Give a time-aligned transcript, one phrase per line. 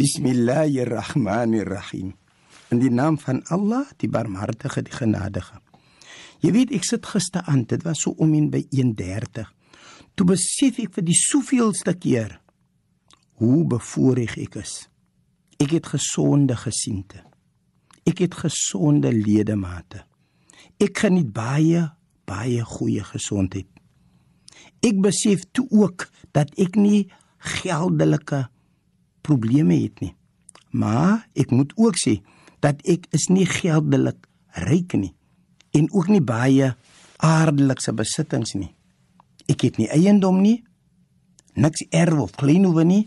[0.00, 2.14] Bismillahirrahmanirrahim.
[2.70, 5.60] In die naam van Allah, die Barmhartige, die Genadige.
[6.40, 9.59] Jy weet ek sit gister aan, dit was so om en by 1:30.
[10.20, 12.34] Toe besef ek vir die soveelste keer
[13.40, 14.72] hoe bevoorreg ek is.
[15.56, 17.22] Ek het gesonde gesiente.
[18.04, 20.02] Ek het gesonde ledemate.
[20.76, 21.86] Ek geniet baie
[22.28, 23.64] baie goeie gesondheid.
[24.84, 26.04] Ek besef toe ook
[26.36, 27.06] dat ek nie
[27.56, 28.42] geldelike
[29.24, 30.12] probleme het nie.
[30.76, 32.18] Maar ek moet ook sê
[32.60, 34.28] dat ek is nie geldelik
[34.68, 35.14] ryk nie
[35.72, 36.74] en ook nie baie
[37.24, 38.74] aardelikse besittings nie.
[39.50, 40.60] Ek het nie eiendom nie,
[41.58, 43.04] niks erf of kleinhoewe nie.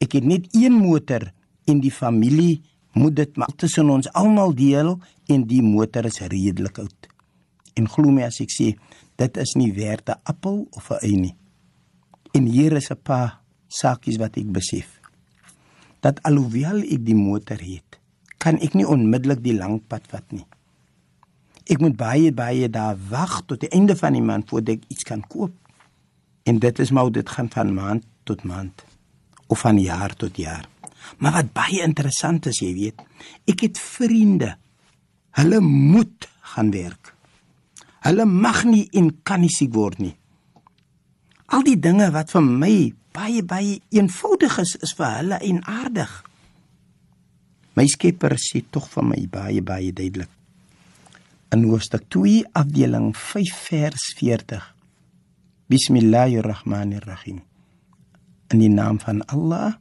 [0.00, 1.26] Ek het net een motor
[1.68, 2.62] en die familie
[2.96, 4.96] moet dit maar tussen ons almal deel
[5.30, 7.10] en die motor is redelik oud.
[7.78, 8.72] En glo my as ek sê
[9.20, 11.36] dit is nie werd 'n appel of 'n ei nie.
[12.32, 15.00] En hier is 'n paar saakies wat ek besef.
[16.00, 18.00] Dat alhoewel ek die motor het,
[18.38, 20.46] kan ek nie onmiddellik die lang pad vat nie.
[21.70, 25.06] Ek moet baie baie daar wag tot die einde van die maand voordat ek iets
[25.06, 25.54] kan koop.
[26.42, 28.84] En dit is maar dit gaan van maand tot maand
[29.46, 30.66] of van jaar tot jaar.
[31.18, 33.02] Maar wat baie interessant is, jy weet,
[33.50, 34.54] ek het vriende.
[35.38, 37.12] Hulle moet gaan werk.
[38.06, 40.14] Hulle mag nie en kan nie siek word nie.
[41.50, 42.74] Al die dinge wat vir my
[43.14, 46.12] baie baie eenvoudig is, is vir hulle en aardig.
[47.78, 50.30] My Skepper sê tog vir my baie baie duidelik
[51.50, 54.74] in hoofstuk 2 afdeling 5 vers 40
[55.66, 57.40] Bismillahirrahmanirrahim.
[58.54, 59.74] In die naam van Allah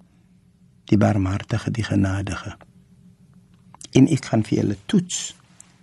[0.89, 2.55] die barmhartige die genadige.
[3.93, 5.19] En ek gaan vir julle toets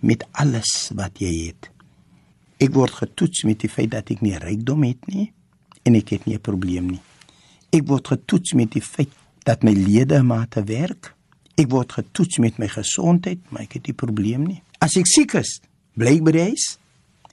[0.03, 1.69] met alles wat jy het.
[2.59, 5.29] Ek word getoets met die feit dat ek nie rykdom het nie
[5.87, 7.03] en ek het nie 'n probleem nie.
[7.71, 9.15] Ek word getoets met die feit
[9.45, 11.15] dat my ledemate werk.
[11.55, 14.61] Ek word getoets met my gesondheid maar ek het nie probleem nie.
[14.79, 15.61] As ek siek is
[15.97, 16.77] bly by die huis.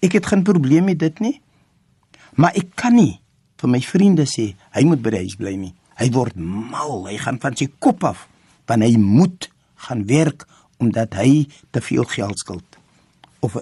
[0.05, 1.37] Ek het geen probleem met dit nie.
[2.41, 3.21] Maar ek kan nie
[3.61, 5.75] vir my vriende sê hy moet by die huis bly nie.
[6.01, 8.27] Hy word mal, hy gaan van sy kop af
[8.65, 9.51] want hy moet
[9.85, 10.47] gaan werk
[10.81, 12.79] omdat hy te veel geld skuld.
[13.45, 13.59] Of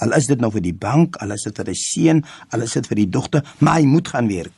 [0.00, 2.72] al is dit nou vir die bank, al is dit vir 'n seun, al is
[2.72, 4.52] dit vir die dogter, maar hy moet gaan werk.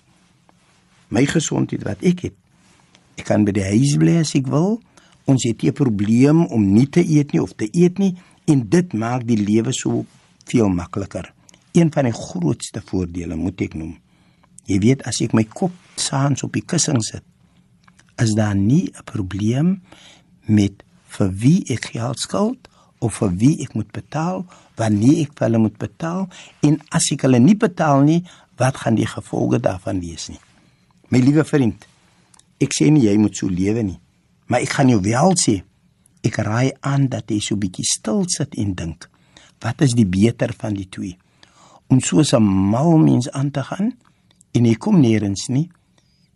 [1.11, 2.35] My gesondheid wat ek het.
[3.19, 4.81] Ek kan by die huis bly as ek wil.
[5.27, 8.17] Ons het nie 'n probleem om nie te eet nie of te eet nie
[8.49, 10.05] en dit maak die lewe so
[10.49, 11.33] veel makliker.
[11.77, 13.97] Een van die grootste voordele moet ek noem.
[14.69, 17.25] Jy weet as ek my kop saans op die kussing sit,
[18.19, 19.83] is daar nie 'n probleem
[20.47, 20.83] met
[21.17, 25.79] vir wie ek geld skuld of vir wie ek moet betaal, wanneer ek hulle moet
[25.79, 26.29] betaal
[26.61, 28.25] en as ek hulle nie betaal nie,
[28.57, 30.41] wat gaan die gevolge daarvan wees nie.
[31.09, 31.87] My liewe vriend,
[32.61, 34.01] ek sê nie jy moet so lewe nie,
[34.47, 35.63] maar ek gaan jou wel sê
[36.27, 39.07] Ek raai aan dat jy so bietjie stil sit en dink.
[39.63, 41.17] Wat is die beter van die twee?
[41.89, 43.97] Om so 'n mal mens aan te gaan
[44.53, 45.71] en jy kom nêrens nie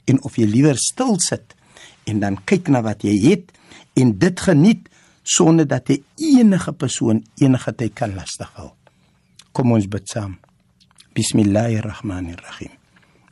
[0.06, 1.54] en of jy liewer stil sit
[2.04, 3.52] en dan kyk na wat jy het
[3.94, 4.88] en dit geniet
[5.22, 8.74] sonder dat jy enige persoon enige tyd kan lastigval.
[9.52, 10.38] Kom ons bid saam.
[11.14, 12.70] Bismillahirrahmanirrahim.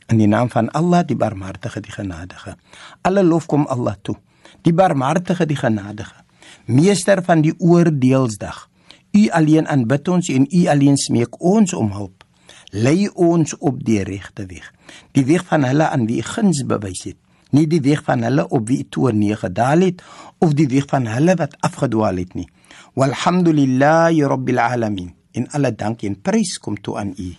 [0.09, 2.56] In die naam van Allah, die Barmhartige, die Genadige.
[3.03, 4.16] Alle lof kom Allah toe.
[4.62, 6.19] Die Barmhartige, die Genadige
[6.65, 8.69] meester van die oordeelsdag.
[9.12, 12.25] U alleen aanbid ons en u alleen smeek ons om hulp.
[12.71, 14.71] Lei ons op die regte weg.
[15.12, 17.19] Die weg van hulle aan wie guns bewys het,
[17.50, 20.03] nie die weg van hulle op wie toe nie gedaal het
[20.39, 22.47] of die weg van hulle wat afgedwaal het nie.
[22.94, 25.15] Walhamdulillahi rabbil alamin.
[25.33, 27.34] In alle dank en prys kom toe aan u.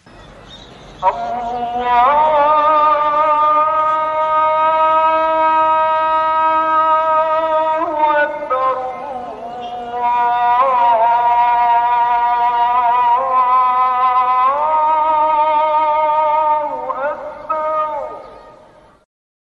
[1.01, 2.60] Allah